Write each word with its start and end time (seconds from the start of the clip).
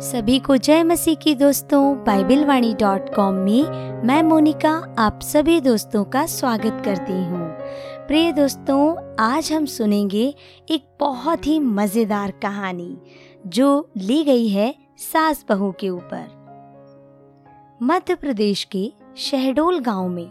सभी 0.00 0.38
को 0.38 0.56
जय 0.56 0.82
मसीह 0.82 1.14
की 1.14 1.34
दोस्तों 1.34 1.80
बाइबल 2.04 2.44
वाणी 2.44 2.72
डॉट 2.74 3.14
कॉम 3.14 3.34
में 3.34 4.02
मैं 4.04 4.22
मोनिका 4.22 4.70
आप 4.98 5.20
सभी 5.22 5.60
दोस्तों 5.60 6.04
का 6.04 6.24
स्वागत 6.26 6.80
करती 6.84 7.12
हूँ। 7.12 7.48
प्रिय 8.06 8.30
दोस्तों, 8.32 8.96
आज 9.20 9.52
हम 9.52 9.66
सुनेंगे 9.66 10.22
एक 10.70 10.84
बहुत 11.00 11.46
ही 11.46 11.58
मज़ेदार 11.58 12.30
कहानी, 12.42 12.96
जो 13.46 13.90
ली 13.96 14.22
गई 14.24 14.46
है 14.48 14.74
सास 14.98 15.44
बहू 15.48 15.70
के 15.80 15.90
ऊपर। 15.90 16.26
मध्य 17.82 18.14
प्रदेश 18.14 18.64
के 18.64 18.90
शहडोल 19.18 19.80
गाँव 19.80 20.08
में 20.08 20.28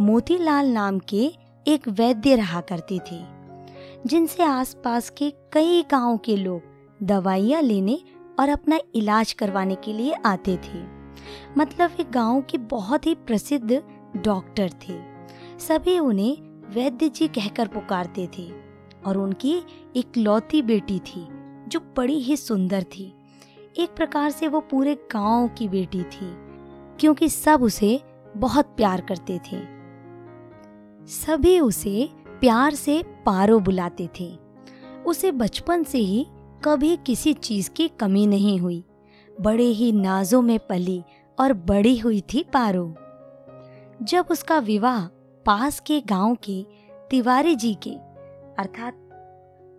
मोतीलाल 0.00 0.66
नाम 0.66 0.98
के 1.08 1.30
एक 1.66 1.88
वैद्य 1.88 2.34
रहा 2.34 2.60
करते 2.60 2.98
थे, 3.10 3.22
जिनसे 4.06 4.42
आसपास 4.42 5.10
के 5.10 5.30
कई 5.52 5.82
गाँव 5.90 6.16
के 6.16 6.36
लोग 6.36 6.74
दवाइयाँ 7.02 7.62
लेने 7.62 7.98
और 8.38 8.48
अपना 8.48 8.78
इलाज 8.94 9.32
करवाने 9.32 9.74
के 9.74 9.92
लिए 9.92 10.14
आते 10.26 10.56
थे। 10.56 10.84
मतलब 11.58 11.90
एक 12.00 12.10
गाँव 12.10 12.42
के 12.42 12.58
बहुत 12.58 13.06
ही 13.06 13.14
प्रसिद्ध 13.14 13.82
डॉक्टर 14.16 14.70
थे। 14.88 14.98
सभी 15.58 15.98
उन्हें 15.98 16.36
वैद्य 16.74 17.08
जी 17.08 17.28
कहकर 17.28 17.68
पुकारते 17.68 18.28
थे 18.38 18.50
और 19.06 19.16
उनकी 19.16 19.62
एक 19.96 20.16
लौती 20.16 20.62
बेटी 20.62 20.98
थी, 20.98 21.26
जो 21.68 21.80
बड़ी 21.96 22.18
ही 22.20 22.36
सुंदर 22.36 22.82
थी। 22.82 23.12
एक 23.78 23.94
प्रकार 23.96 24.30
से 24.30 24.48
वो 24.48 24.60
पूरे 24.60 24.94
गाँव 25.12 25.48
की 25.48 25.68
बेटी 25.68 26.02
थी, 26.02 26.34
क्योंकि 27.00 27.28
सब 27.28 27.62
उसे 27.62 28.00
बहुत 28.36 28.66
प्यार 28.66 29.00
करते 29.00 29.38
थे। 29.38 29.60
सभी 31.06 31.58
उसे 31.60 32.08
प्यार 32.40 32.74
से 32.74 33.02
पारो 33.26 33.58
बुलाते 33.60 34.08
थे। 34.20 34.36
उसे 35.06 35.32
बचपन 35.32 35.82
से 35.82 35.98
ही 35.98 36.26
कभी 36.64 36.96
किसी 36.96 37.32
चीज़ 37.32 37.70
की 37.70 37.88
कमी 37.88 38.26
नहीं 38.26 38.58
हुई। 38.58 38.84
बड़े 39.40 39.64
ही 39.64 39.92
नाजों 39.92 40.42
में 40.42 40.58
पली 40.58 41.04
और 41.40 41.52
बड़ी 41.52 41.98
हुई 41.98 42.20
थी 42.20 42.42
पारो। 42.42 42.94
जब 44.02 44.26
उसका 44.30 44.58
विवाह 44.58 45.06
पास 45.46 45.80
के 45.80 46.00
गाँव 46.00 46.34
के 46.34 46.66
तिवारी 47.10 47.54
जी 47.54 47.74
के, 47.74 47.90
अर्थात 48.58 48.94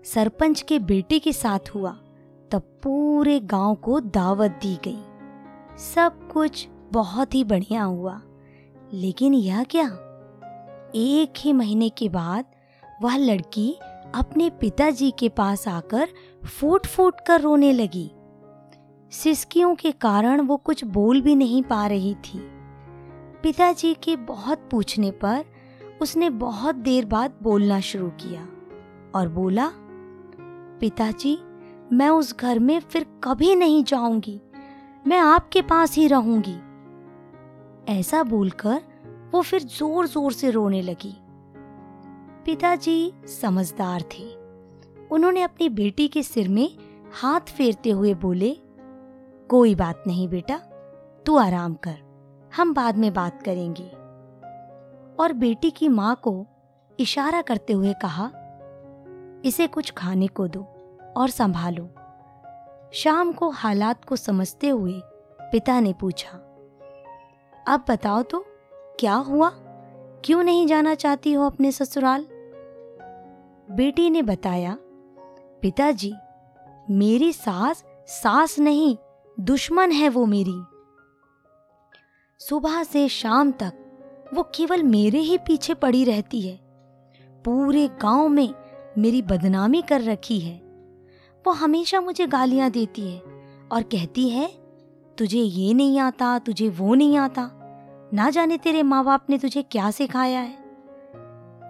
सरपंच 0.05 0.61
के 0.61 0.79
बेटे 0.79 1.19
के 1.19 1.33
साथ 1.33 1.59
हुआ, 1.75 1.91
तब 2.51 2.61
पूरे 2.83 3.39
गाँव 3.39 3.75
को 3.75 3.99
दावत 3.99 4.51
दी 4.51 4.75
गई। 4.75 5.03
सब 5.77 6.29
कुछ 6.31 6.67
बहुत 6.91 7.35
ही 7.35 7.43
बढ़िया 7.43 7.83
हुआ। 7.83 8.21
लेकिन 8.93 9.33
यह 9.33 9.63
क्या? 9.63 9.87
एक 10.95 11.33
ही 11.37 11.53
महीने 11.53 11.89
के 11.89 12.09
बाद 12.09 12.45
वह 13.01 13.17
लड़की 13.17 13.79
अपने 14.15 14.49
पिताजी 14.49 15.11
के 15.11 15.29
पास 15.29 15.67
आकर 15.67 16.07
फूट 16.45 16.85
फूट 16.87 17.15
कर 17.27 17.41
रोने 17.41 17.71
लगी। 17.73 18.09
सिसकियों 19.11 19.73
के 19.75 19.91
कारण 19.91 20.41
वो 20.41 20.57
कुछ 20.57 20.83
बोल 20.83 21.21
भी 21.21 21.35
नहीं 21.35 21.63
पा 21.63 21.85
रही 21.87 22.13
थी। 22.15 22.39
पिताजी 23.43 23.93
के 23.93 24.15
बहुत 24.15 24.67
पूछने 24.71 25.11
पर 25.11 25.45
उसने 26.01 26.29
बहुत 26.29 26.75
देर 26.75 27.05
बाद 27.05 27.33
बोलना 27.41 27.79
शुरू 27.79 28.09
किया 28.21 28.41
और 29.15 29.27
बोला, 29.27 29.69
पिताजी, 30.79 31.37
मैं 31.93 32.09
उस 32.09 32.35
घर 32.37 32.59
में 32.59 32.79
फिर 32.79 33.05
कभी 33.23 33.55
नहीं 33.55 33.83
जाऊँगी। 33.83 34.39
मैं 35.07 35.19
आपके 35.19 35.61
पास 35.61 35.95
ही 35.95 36.07
रहूँगी। 36.07 36.57
ऐसा 37.89 38.23
बोलकर 38.23 38.81
वो 39.33 39.41
फिर 39.41 39.61
ज़ोर 39.61 40.07
ज़ोर 40.07 40.31
से 40.33 40.51
रोने 40.51 40.81
लगी। 40.81 41.15
पिताजी 42.47 43.13
समझदार 43.41 44.01
थे। 44.13 44.23
उन्होंने 45.11 45.41
अपनी 45.41 45.67
बेटी 45.69 46.07
के 46.07 46.21
सिर 46.23 46.49
में 46.49 46.69
हाथ 47.21 47.49
फेरते 47.49 47.89
हुए 47.89 48.13
बोले, 48.13 48.51
कोई 49.49 49.73
बात 49.75 50.03
नहीं 50.07 50.27
बेटा, 50.27 50.57
तू 51.25 51.35
आराम 51.37 51.73
कर, 51.73 51.97
हम 52.55 52.73
बाद 52.73 52.97
में 52.97 53.13
बात 53.13 53.41
करेंगे। 53.43 53.87
और 55.19 55.33
बेटी 55.33 55.71
की 55.71 55.87
माँ 55.87 56.15
को 56.15 56.45
इशारा 56.99 57.41
करते 57.41 57.73
हुए 57.73 57.93
कहा, 57.93 58.29
इसे 59.45 59.67
कुछ 59.67 59.91
खाने 59.91 60.27
को 60.27 60.47
दो 60.47 60.61
और 61.17 61.29
संभालो। 61.29 61.89
शाम 62.93 63.31
को 63.31 63.49
हालात 63.49 64.05
को 64.05 64.15
समझते 64.15 64.69
हुए 64.69 64.99
पिता 65.41 65.79
ने 65.79 65.93
पूछा, 65.93 66.37
अब 67.67 67.85
बताओ 67.89 68.23
तो 68.23 68.45
क्या 68.99 69.15
हुआ? 69.15 69.51
क्यों 70.25 70.43
नहीं 70.43 70.65
जाना 70.67 70.95
चाहती 70.95 71.33
हो 71.33 71.45
अपने 71.45 71.71
ससुराल? 71.71 72.25
बेटी 73.71 74.09
ने 74.09 74.21
बताया, 74.21 74.77
पिताजी, 75.61 76.13
मेरी 76.89 77.33
सास 77.33 77.83
सास 78.07 78.59
नहीं, 78.59 78.97
दुश्मन 79.39 79.91
है 79.91 80.09
वो 80.09 80.25
मेरी। 80.25 80.63
सुबह 82.39 82.83
से 82.83 83.09
शाम 83.09 83.51
तक 83.51 83.73
वो 84.33 84.43
केवल 84.43 84.83
मेरे 84.83 85.19
ही 85.19 85.37
पीछे 85.37 85.73
पड़ी 85.73 86.03
रहती 86.03 86.41
है। 86.41 86.59
पूरे 87.45 87.87
गाँव 87.87 88.29
में 88.29 88.53
मेरी 88.97 89.21
बदनामी 89.21 89.81
कर 89.81 90.01
रखी 90.01 90.39
है। 90.39 90.57
वो 91.47 91.51
हमेशा 91.51 92.01
मुझे 92.01 92.27
गालियाँ 92.27 92.69
देती 92.69 93.01
है 93.01 93.19
और 93.71 93.83
कहती 93.83 94.29
है, 94.29 94.53
तुझे 95.17 95.39
ये 95.39 95.73
नहीं 95.73 95.99
आता, 95.99 96.39
तुझे 96.39 96.69
वो 96.69 96.95
नहीं 96.95 97.17
आता। 97.17 97.49
ना 98.13 98.29
जाने 98.29 98.57
तेरे 98.57 98.83
माँ 98.83 99.05
बाप 99.05 99.25
ने 99.29 99.37
तुझे 99.37 99.61
क्या 99.61 99.91
सिखाया 99.91 100.39
है? 100.39 100.57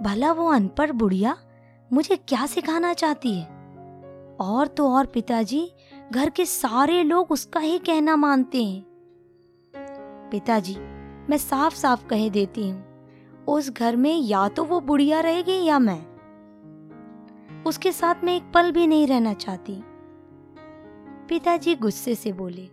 भला 0.02 0.32
वो 0.32 0.52
अनपढ़ 0.52 0.92
बुढ़िया 0.92 1.38
मुझे 1.94 2.16
क्या 2.16 2.46
सिखाना 2.46 2.94
चाहती 2.94 3.34
है? 3.34 3.46
और 4.40 4.68
तो 4.68 4.90
और 4.90 5.06
पिताजी, 5.06 5.72
घर 6.12 6.30
के 6.30 6.46
सारे 6.46 7.04
लोग 7.04 7.32
उसका 7.32 7.60
ही 7.60 7.78
कहना 7.78 8.16
मानते 8.16 8.64
हैं। 8.64 8.86
पिताजी, 10.32 10.76
मैं 11.30 11.38
साफ़ 11.38 11.76
साफ़ 11.76 12.08
कह 12.08 12.30
देती 12.30 12.70
हूँ, 12.70 12.86
उस 13.48 13.72
घर 13.72 13.96
में 13.96 14.16
या 14.16 14.48
तो 14.48 14.64
वो 14.64 14.80
बुढ़िया 14.80 15.20
रहेगी 15.20 15.64
या 15.66 15.80
मैं। 15.80 16.02
उसके 17.64 17.92
साथ 17.92 18.16
मैं 18.24 18.36
एक 18.36 18.52
पल 18.54 18.72
भी 18.72 18.88
नहीं 18.88 19.08
रहना 19.08 19.34
चाहती। 19.34 19.84
पिताजी 21.30 21.76
गुस्से 21.76 22.16
से 22.16 22.32
बोले, 22.32 22.70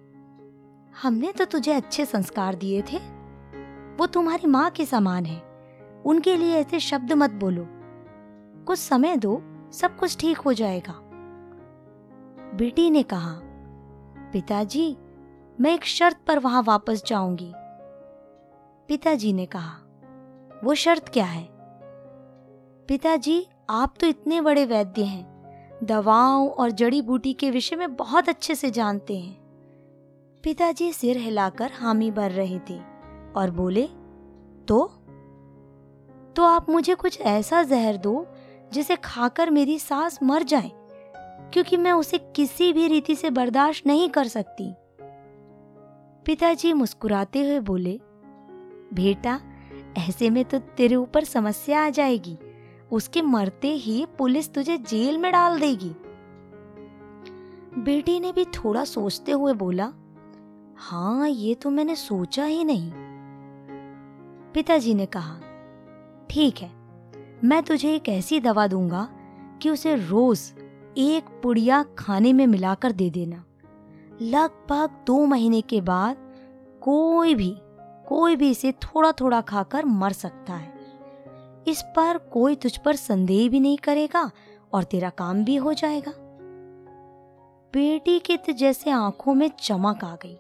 हमने 1.02 1.32
तो 1.32 1.44
तुझे 1.44 1.72
अच्छे 1.72 2.04
संस्कार 2.04 2.54
दिए 2.54 2.82
थे। 2.82 2.98
वो 3.96 4.06
तुम्हारी 4.06 4.46
माँ 4.46 4.70
के 4.70 4.84
समान 4.84 5.24
है। 5.24 5.42
उनके 6.06 6.36
लिए 6.36 6.56
ऐसे 6.56 6.80
शब्द 6.80 7.12
मत 7.12 7.30
बोलो। 7.30 7.73
कुछ 8.64 8.78
समय 8.78 9.16
दो, 9.16 9.42
सब 9.72 9.96
कुछ 9.96 10.16
ठीक 10.16 10.38
हो 10.38 10.52
जाएगा। 10.52 11.00
बेटी 12.56 12.90
ने 12.90 13.02
कहा, 13.02 13.40
पिताजी, 14.32 14.96
मैं 15.60 15.74
एक 15.74 15.84
शर्त 15.84 16.16
पर 16.26 16.38
वहाँ 16.38 16.62
वापस 16.62 17.04
जाऊँगी। 17.06 17.52
पिताजी 18.88 19.32
ने 19.32 19.46
कहा, 19.46 19.78
वो 20.64 20.74
शर्त 20.74 21.08
क्या 21.08 21.24
है? 21.24 21.48
पिताजी, 22.88 23.46
आप 23.70 23.94
तो 24.00 24.06
इतने 24.06 24.40
बड़े 24.40 24.64
वैद्य 24.64 25.02
हैं। 25.02 25.34
दवाओं 25.84 26.48
और 26.48 26.70
जड़ी 26.70 27.02
बूटी 27.02 27.32
के 27.32 27.50
विषय 27.50 27.76
में 27.76 27.96
बहुत 27.96 28.28
अच्छे 28.28 28.54
से 28.54 28.70
जानते 28.70 29.18
हैं। 29.18 29.44
पिताजी 30.42 30.92
सिर 30.92 31.16
हिलाकर 31.16 31.70
हामी 31.72 32.10
भर 32.10 32.30
रहे 32.30 32.58
थे 32.58 32.80
और 33.36 33.50
बोले 33.50 33.88
तो? 34.68 34.92
तो 36.36 36.42
आप 36.42 36.70
मुझे 36.70 36.94
कुछ 36.94 37.20
ऐसा 37.20 37.62
जहर 37.62 37.96
दो 37.96 38.26
जिसे 38.74 38.96
खाकर 38.96 39.50
मेरी 39.50 39.78
सास 39.78 40.18
मर 40.22 40.42
जाए, 40.42 40.70
क्योंकि 41.52 41.76
मैं 41.76 41.92
उसे 41.92 42.18
किसी 42.36 42.72
भी 42.72 42.86
रीति 42.88 43.14
से 43.14 43.30
बर्दाश्त 43.30 43.86
नहीं 43.86 44.08
कर 44.08 44.26
सकती। 44.26 44.72
पिताजी 46.26 46.72
मुस्कुराते 46.72 47.42
हुए 47.42 47.60
बोले, 47.60 47.98
बेटा, 48.94 49.40
ऐसे 49.98 50.30
में 50.30 50.44
तो 50.44 50.58
तेरे 50.76 50.94
ऊपर 50.94 51.24
समस्या 51.24 51.84
आ 51.84 51.90
जाएगी। 51.90 52.36
उसके 52.92 53.22
मरते 53.22 53.68
ही 53.68 54.04
पुलिस 54.18 54.52
तुझे 54.54 54.76
जेल 54.78 55.18
में 55.18 55.30
डाल 55.32 55.58
देगी। 55.60 55.94
बेटी 57.78 58.18
ने 58.20 58.32
भी 58.32 58.44
थोड़ा 58.54 58.84
सोचते 58.84 59.32
हुए 59.32 59.52
बोला 59.52 59.92
हाँ 60.78 61.28
ये 61.28 61.54
तो 61.54 61.70
मैंने 61.70 61.94
सोचा 61.96 62.44
ही 62.44 62.64
नहीं। 62.64 62.92
पिताजी 64.54 64.94
ने 64.94 65.06
कहा, 65.06 65.38
ठीक 66.30 66.58
है 66.58 66.70
मैं 67.44 67.62
तुझे 67.62 67.94
एक 67.94 68.08
ऐसी 68.08 68.40
दवा 68.40 68.66
दूँगा 68.66 69.08
कि 69.62 69.70
उसे 69.70 69.94
रोज 69.94 70.52
एक 70.98 71.40
पुड़िया 71.42 71.84
खाने 71.98 72.32
में 72.32 72.46
मिलाकर 72.46 72.92
दे 72.92 73.10
देना। 73.10 73.44
लगभग 74.22 74.90
दो 75.06 75.26
महीने 75.26 75.60
के 75.60 75.80
बाद 75.80 76.16
कोई 76.82 77.34
भी 77.34 77.56
कोई 78.08 78.36
भी 78.36 78.50
इसे 78.50 78.72
थोड़ा 78.72 79.12
थोड़ा 79.12 79.40
खाकर 79.40 79.84
मर 79.84 80.12
सकता 80.12 80.52
है। 80.52 80.74
इस 81.68 81.82
पर 81.82 82.18
कोई 82.18 82.56
तुझ 82.56 82.76
पर 82.76 82.96
संदेह 82.96 83.48
भी 83.48 83.60
नहीं 83.60 83.78
करेगा 83.78 84.30
और 84.72 84.84
तेरा 84.84 85.10
काम 85.10 85.44
भी 85.44 85.56
हो 85.56 85.72
जाएगा। 85.72 86.12
बेटी 87.72 88.18
के 88.18 88.52
जैसे 88.52 88.90
आँखों 88.90 89.34
में 89.34 89.50
चमक 89.60 90.04
आ 90.04 90.16
गई 90.16 90.38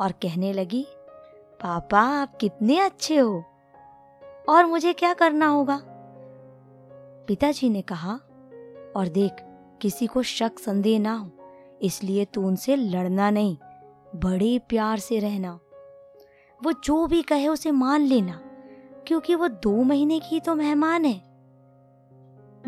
और 0.00 0.12
कहने 0.12 0.52
लगी, 0.52 0.86
पापा, 1.62 2.00
आप 2.00 2.36
कितने 2.36 2.78
अच्छे 2.78 3.18
हो। 3.18 3.44
और 4.48 4.66
मुझे 4.66 4.92
क्या 4.92 5.14
करना 5.14 5.46
होगा? 5.46 5.82
पिताजी 7.28 7.70
ने 7.70 7.82
कहा, 7.82 8.12
और 8.96 9.08
देख, 9.08 9.32
किसी 9.80 10.06
को 10.06 10.22
शक 10.22 10.58
संदेह 10.58 11.00
ना 11.00 11.14
हो, 11.14 11.30
इसलिए 11.82 12.24
तू 12.24 12.46
उनसे 12.46 12.76
लड़ना 12.76 13.30
नहीं, 13.30 13.56
बड़े 14.16 14.58
प्यार 14.68 14.98
से 14.98 15.18
रहना। 15.18 15.60
वो 16.60 16.72
जो 16.84 17.06
भी 17.06 17.22
कहे 17.22 17.48
उसे 17.48 17.70
मान 17.70 18.00
लेना, 18.00 18.40
क्योंकि 19.06 19.34
वो 19.34 19.48
दो 19.48 19.82
महीने 19.82 20.20
की 20.20 20.40
तो 20.40 20.54
मेहमान 20.54 21.04
है। 21.04 21.20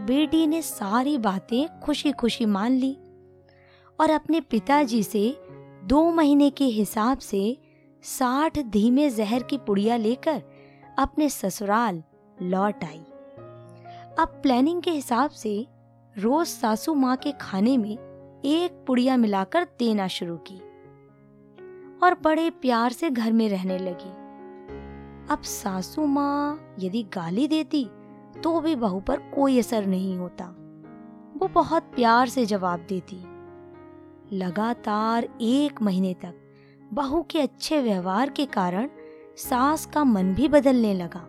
बेटी 0.06 0.47
ने 0.47 0.62
सारी 0.62 1.19
बातें 1.19 1.81
खुशी 1.81 2.12
खुशी 2.12 2.47
मान 2.47 2.73
ली, 2.73 2.93
और 4.01 4.11
अपने 4.11 4.41
पिताजी 4.41 5.03
से 5.03 5.37
दो 5.85 6.11
महीने 6.11 6.51
के 6.51 6.65
हिसाब 6.65 7.19
से 7.19 7.59
साठ 8.03 8.59
धीमे 8.59 9.11
जहर 9.11 9.43
की 9.43 9.59
पुड़िया 9.59 9.97
लेकर 9.97 10.43
अपने 10.99 11.29
ससुराल 11.29 12.03
लौट 12.43 12.85
आई। 12.85 13.05
अब 14.19 14.29
प्लानिंग 14.29 14.83
के 14.83 14.91
हिसाब 14.91 15.31
से 15.31 15.67
रोज 16.19 16.47
सासू 16.47 16.95
माँ 16.95 17.17
के 17.17 17.33
खाने 17.33 17.77
में 17.79 17.93
एक 18.45 18.85
पुड़िया 18.87 19.17
मिलाकर 19.17 19.65
देना 19.79 20.07
शुरू 20.09 20.37
की 20.37 20.59
और 22.03 22.17
बड़े 22.23 22.51
प्यार 22.51 22.93
से 22.93 23.11
घर 23.11 23.33
में 23.33 23.49
रहने 23.49 23.79
लगी। 23.79 24.11
अब 25.33 25.43
सासू 25.43 26.07
माँ 26.07 26.75
यदि 26.79 27.03
गाली 27.03 27.49
देती 27.49 27.85
तो 28.45 28.61
भी 28.61 28.75
बहू 28.77 29.01
पर 29.01 29.19
कोई 29.35 29.59
असर 29.59 29.87
नहीं 29.87 30.17
होता। 30.19 30.45
वो 31.37 31.49
बहुत 31.49 31.83
प्यार 31.83 32.29
से 32.29 32.47
जवाब 32.47 32.87
देती। 32.89 33.17
लगातार 34.37 35.29
एक 35.41 35.83
महीने 35.83 36.15
तक 36.15 36.35
बहू 36.93 37.23
के 37.23 37.41
अच्छे 37.41 37.83
व्यवहार 37.83 38.31
के 38.31 38.47
कारण 38.47 38.89
सास 39.37 39.87
का 39.87 40.05
मन 40.05 40.35
भी 40.35 40.49
बदलने 40.49 40.95
लगा। 40.95 41.29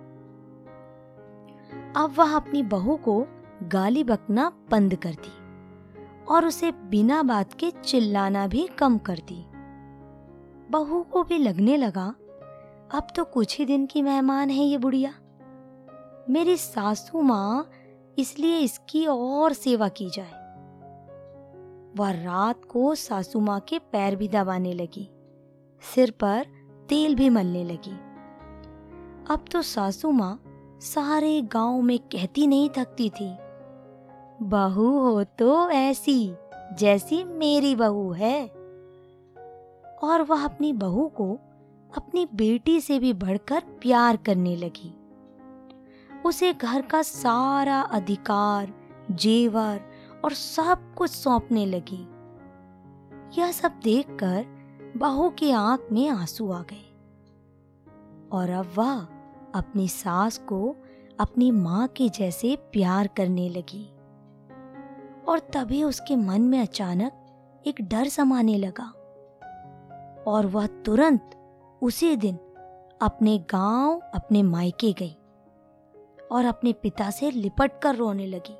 अब 1.95 2.13
वह 2.17 2.35
अपनी 2.35 2.61
बहू 2.63 2.95
को 2.97 3.25
गाली 3.63 4.03
बकना 4.03 4.51
बंद 4.71 4.95
कर 4.95 5.13
दी 5.17 5.33
और 6.25 6.45
उसे 6.45 6.71
बिना 6.89 7.21
बात 7.23 7.53
के 7.53 7.69
चिल्लाना 7.83 8.47
भी 8.47 8.67
कम 8.77 8.97
कर 8.97 9.19
दी 9.27 9.43
बहू 10.71 11.01
को 11.03 11.23
भी 11.23 11.37
लगने 11.37 11.77
लगा, 11.77 12.05
अब 12.93 13.07
तो 13.15 13.23
कुछ 13.23 13.57
ही 13.59 13.65
दिन 13.65 13.85
की 13.85 14.01
मेहमान 14.01 14.49
है 14.49 14.63
ये 14.63 14.77
बुढ़िया। 14.77 15.13
मेरी 16.29 16.57
सासू 16.57 17.21
माँ 17.21 17.69
इसलिए 18.17 18.57
इसकी 18.59 19.05
और 19.05 19.53
सेवा 19.53 19.87
की 19.89 20.09
जाए। 20.09 20.43
वह 21.97 22.11
रात 22.23 22.65
को 22.65 22.95
सासू 22.95 23.39
माँ 23.39 23.59
के 23.59 23.79
पैर 23.91 24.15
भी 24.15 24.27
दबाने 24.27 24.73
लगी, 24.73 25.09
सिर 25.83 26.11
पर 26.11 26.45
तेल 26.89 27.15
भी 27.15 27.29
मलने 27.29 27.63
लगी। 27.63 27.95
अब 29.33 29.45
तो 29.51 29.61
सासू 29.61 30.11
माँ 30.11 30.39
सारे 30.79 31.41
गाँव 31.41 31.81
में 31.81 31.99
कहती 31.99 32.47
नहीं 32.47 32.69
थकती 32.69 33.09
थी। 33.09 33.37
बहू 34.41 34.99
हो 34.99 35.23
तो 35.23 35.69
ऐसी, 35.69 36.33
जैसी 36.73 37.23
मेरी 37.23 37.75
बहू 37.75 38.11
है। 38.11 38.47
और 40.03 40.21
वह 40.21 40.45
अपनी 40.45 40.73
बहू 40.73 41.07
को 41.07 41.39
अपनी 41.97 42.27
बेटी 42.35 42.81
से 42.81 42.99
भी 42.99 43.13
बढ़कर 43.13 43.59
प्यार 43.59 44.17
करने 44.17 44.55
लगी। 44.55 44.97
उसे 46.25 46.53
घर 46.53 46.81
का 46.81 47.01
सारा 47.01 47.81
अधिकार, 47.81 48.73
जेवर 49.11 49.81
और 50.25 50.33
सब 50.33 50.95
कुछ 50.95 51.11
सौंपने 51.11 51.65
लगी। 51.65 52.07
यह 53.41 53.51
सब 53.51 53.71
देखकर 53.83 54.45
बहू 54.97 55.29
की 55.29 55.51
आँख 55.51 55.87
में 55.91 56.09
आँसू 56.09 56.51
आ 56.51 56.61
गए। 56.61 56.91
और 58.31 58.49
अब 58.49 58.71
वह 58.75 59.07
अपनी 59.55 59.87
सास 59.87 60.37
को 60.37 60.75
अपनी 61.19 61.51
माँ 61.51 61.87
के 61.87 62.09
जैसे 62.09 62.55
प्यार 62.55 63.07
करने 63.07 63.49
लगी। 63.49 63.91
और 65.27 65.39
तभी 65.39 65.83
उसके 65.83 66.15
मन 66.15 66.41
में 66.41 66.59
अचानक 66.59 67.11
एक 67.67 67.75
डर 67.81 68.07
समाने 68.07 68.57
लगा। 68.57 68.85
और 70.27 70.45
वह 70.45 70.67
तुरंत 70.67 71.31
उसी 71.81 72.15
दिन 72.15 72.35
अपने 73.01 73.37
गाँव, 73.37 74.01
अपने 74.13 74.43
मायके 74.43 74.93
गई 74.93 75.17
और 76.31 76.45
अपने 76.45 76.73
पिता 76.73 77.09
से 77.09 77.31
लिपट 77.31 77.71
कर 77.81 77.95
रोने 77.95 78.27
लगी 78.27 78.57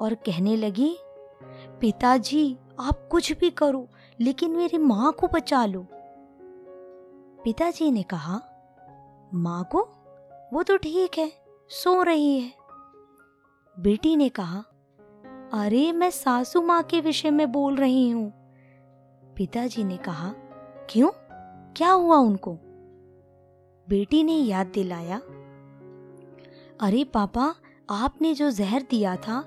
और 0.00 0.14
कहने 0.14 0.56
लगी, 0.56 0.96
पिताजी, 1.80 2.58
आप 2.80 3.08
कुछ 3.10 3.38
भी 3.38 3.50
करो, 3.50 3.88
लेकिन 4.20 4.50
मेरी 4.50 4.78
माँ 4.78 5.12
को 5.12 5.28
बचा 5.28 5.66
लो। 5.66 5.86
पिताजी 7.44 7.90
ने 7.90 8.02
कहा, 8.02 8.40
माँ 9.34 9.68
को? 9.72 9.99
वो 10.52 10.62
तो 10.62 10.76
ठीक 10.76 11.18
है, 11.18 11.32
सो 11.68 12.02
रही 12.02 12.40
है। 12.40 12.52
बेटी 13.80 14.16
ने 14.16 14.28
कहा, 14.28 14.58
अरे, 15.52 15.92
मैं 15.92 16.10
सासू 16.10 16.62
माँ 16.62 16.82
के 16.82 17.00
विषय 17.00 17.30
में 17.30 17.52
बोल 17.52 17.76
रही 17.76 18.10
हूँ। 18.10 18.32
पिताजी 19.36 19.84
ने 19.84 19.96
कहा, 19.96 20.32
क्यों? 20.90 21.10
क्या 21.76 21.90
हुआ 21.90 22.16
उनको? 22.16 22.54
बेटी 23.88 24.22
ने 24.24 24.32
याद 24.32 24.66
दिलाया, 24.66 25.16
अरे 26.80 27.04
पापा, 27.04 27.54
आपने 27.90 28.34
जो 28.34 28.50
जहर 28.50 28.82
दिया 28.90 29.16
था, 29.16 29.44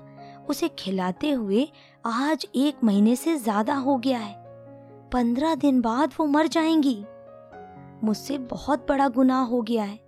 उसे 0.48 0.68
खिलाते 0.68 1.30
हुए 1.30 1.68
आज 2.06 2.46
एक 2.54 2.84
महीने 2.84 3.16
से 3.16 3.36
ज़्यादा 3.36 3.74
हो 3.74 3.96
गया 3.96 4.18
है। 4.18 4.34
पंद्रह 5.12 5.54
दिन 5.54 5.80
बाद 5.80 6.14
वो 6.20 6.26
मर 6.26 6.46
जाएँगी। 6.46 7.04
मुझसे 8.04 8.38
बहुत 8.38 8.86
बड़ा 8.88 9.08
गुनाह 9.08 9.42
हो 9.42 9.62
गया 9.62 9.84
है। 9.84 10.03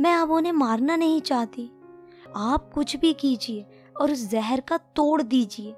मैं 0.00 0.14
अब 0.14 0.30
उन्हें 0.30 0.52
मारना 0.52 0.96
नहीं 0.96 1.20
चाहती। 1.20 1.70
आप 2.36 2.70
कुछ 2.74 2.96
भी 2.96 3.12
कीजिए 3.12 3.66
और 4.00 4.12
उस 4.12 4.30
जहर 4.30 4.60
का 4.60 4.76
तोड़ 4.76 5.22
दीजिए। 5.22 5.74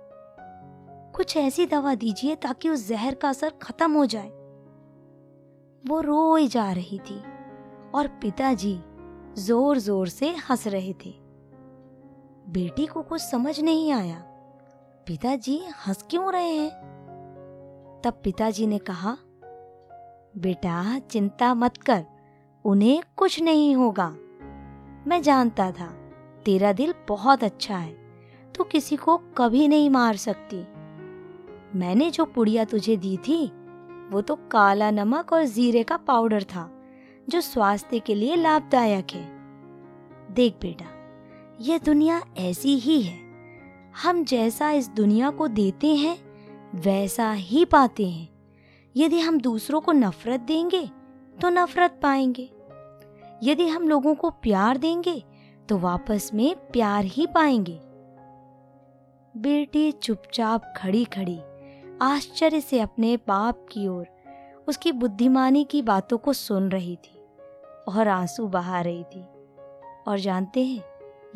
कुछ 1.16 1.36
ऐसी 1.36 1.66
दवा 1.66 1.94
दीजिए 1.94 2.34
ताकि 2.34 2.68
उस 2.68 2.88
जहर 2.88 3.14
का 3.14 3.28
असर 3.28 3.50
खत्म 3.50 3.92
हो 3.92 4.06
जाए। 4.06 4.28
वो 5.88 6.00
रोई 6.00 6.48
जा 6.48 6.72
रही 6.72 6.98
थी 6.98 7.20
और 7.94 8.06
पिताजी 8.22 8.80
ज़ोर 9.38 9.78
ज़ोर 9.78 10.08
से 10.08 10.30
हंस 10.50 10.66
रहे 10.66 10.92
थे। 10.92 11.14
बेटी 12.48 12.86
को 12.86 13.02
कुछ 13.02 13.20
समझ 13.20 13.60
नहीं 13.60 13.92
आया। 13.92 14.18
पिताजी 15.06 15.60
हंस 15.86 16.04
क्यों 16.10 16.32
रहे 16.32 16.48
हैं? 16.48 16.70
तब 18.04 18.20
पिताजी 18.24 18.66
ने 18.66 18.78
कहा, 18.78 19.16
बेटा, 20.36 20.98
चिंता 20.98 21.54
मत 21.54 21.76
कर। 21.76 22.06
उन्हें 22.64 23.02
कुछ 23.16 23.42
नहीं 23.42 23.76
होगा। 23.76 24.08
मैं 25.06 25.22
जानता 25.22 25.70
था, 25.70 25.86
तेरा 26.44 26.72
दिल 26.72 26.94
बहुत 27.08 27.44
अच्छा 27.44 27.76
है, 27.76 27.92
तू 28.54 28.64
किसी 28.64 28.96
को 28.96 29.16
कभी 29.16 29.68
नहीं 29.68 29.90
मार 29.90 30.16
सकती। 30.16 30.56
मैंने 31.78 32.10
जो 32.10 32.24
पुड़िया 32.24 32.64
तुझे 32.64 32.96
दी 32.96 33.16
थी, 33.16 33.46
वो 34.10 34.20
तो 34.20 34.36
काला 34.36 34.90
नमक 34.90 35.32
और 35.32 35.44
जीरे 35.44 35.82
का 35.82 35.96
पाउडर 35.96 36.42
था, 36.42 36.82
जो 37.28 37.40
स्वास्थ्य 37.40 37.98
के 37.98 38.14
लिए 38.14 38.36
लाभदायक 38.36 39.06
है। 39.12 39.24
देख 40.34 40.54
बेटा, 40.62 40.86
यह 41.60 41.78
दुनिया 41.78 42.22
ऐसी 42.38 42.78
ही 42.78 43.02
है। 43.02 43.18
हम 44.02 44.24
जैसा 44.24 44.70
इस 44.70 44.88
दुनिया 44.88 45.30
को 45.30 45.48
देते 45.48 45.94
हैं, 45.94 46.16
वैसा 46.74 47.32
ही 47.32 47.64
पाते 47.64 48.08
हैं। 48.08 48.28
यदि 48.96 49.20
हम 49.20 49.40
दूसरों 49.40 49.80
को 49.80 49.92
नफरत 49.92 50.40
देंगे 50.40 50.90
तो 51.40 51.48
नफरत 51.48 52.00
पाएँगे। 52.02 52.50
यदि 53.42 53.68
हम 53.68 53.88
लोगों 53.88 54.14
को 54.14 54.30
प्यार 54.30 54.78
देंगे 54.78 55.22
तो 55.68 55.78
वापस 55.78 56.30
में 56.34 56.54
प्यार 56.72 57.04
ही 57.04 57.26
पाएँगे। 57.26 57.78
बेटी 59.34 59.90
चुपचाप 59.92 60.72
खड़ी 60.76 61.04
खड़ी, 61.04 61.38
आश्चर्य 62.02 62.60
से 62.60 62.80
अपने 62.80 63.16
बाप 63.28 63.66
की 63.72 63.86
ओर 63.88 64.06
उसकी 64.68 64.92
बुद्धिमानी 64.92 65.64
की 65.64 65.82
बातों 65.82 66.18
को 66.18 66.32
सुन 66.32 66.68
रही 66.68 66.96
थी 66.96 67.18
और 67.88 68.08
आँसू 68.08 68.46
बहा 68.48 68.80
रही 68.80 69.04
थी। 69.04 69.22
और 70.08 70.18
जानते 70.18 70.64
हैं, 70.64 70.84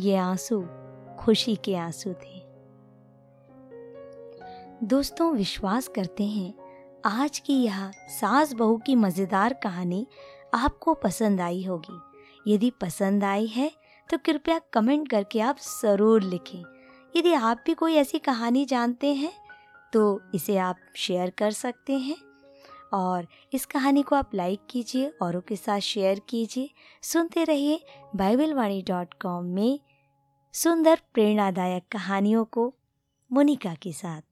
ये 0.00 0.16
आँसू 0.16 0.60
खुशी 1.18 1.56
के 1.56 1.74
आँसू 1.76 2.12
थे। 2.12 2.42
दोस्तों, 4.84 5.32
विश्वास 5.32 5.88
करते 5.88 6.24
हैं, 6.24 6.54
आज 7.04 7.38
की 7.38 7.62
यह 7.64 7.90
सास 8.10 8.52
बहू 8.52 8.76
की 8.76 8.94
मज़ेदार 8.94 9.52
कहानी 9.52 10.06
आपको 10.54 10.94
पसंद 10.94 11.40
आई 11.40 11.62
होगी। 11.64 12.00
यदि 12.46 12.70
पसंद 12.80 13.24
आई 13.24 13.46
है 13.46 13.70
तो 14.10 14.18
कृपया 14.18 14.60
कमेंट 14.72 15.08
करके 15.08 15.40
आप 15.40 15.58
ज़रूर 15.60 16.22
लिखें। 16.24 16.62
यदि 17.14 17.32
आप 17.32 17.62
भी 17.66 17.74
कोई 17.74 17.94
ऐसी 17.94 18.18
कहानी 18.20 18.64
जानते 18.66 19.14
हैं 19.14 19.32
तो 19.92 20.20
इसे 20.34 20.56
आप 20.58 20.76
शेयर 20.96 21.30
कर 21.30 21.50
सकते 21.52 21.98
हैं। 21.98 22.16
और 22.92 23.26
इस 23.52 23.64
कहानी 23.66 24.02
को 24.02 24.16
आप 24.16 24.34
लाइक 24.34 24.60
कीजिए, 24.70 25.08
औरों 25.22 25.40
के 25.40 25.56
साथ 25.56 25.80
शेयर 25.80 26.20
कीजिए। 26.28 26.70
सुनते 27.02 27.44
रहिए 27.44 27.80
बाइबल 28.16 28.54
वाणी 28.54 28.82
डॉट 28.82 29.14
कॉम 29.14 29.44
में 29.44 29.78
सुंदर 30.54 31.00
प्रेरणादायक 31.14 31.84
कहानियों 31.92 32.44
को 32.46 32.72
मोनिका 33.30 33.74
के 33.74 33.92
साथ। 33.92 34.22